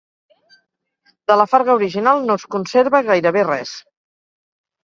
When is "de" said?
1.31-1.37